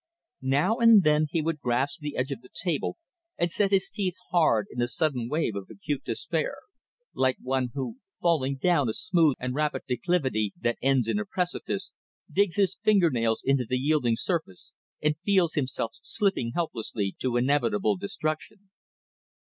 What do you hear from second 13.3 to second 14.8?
into the yielding surface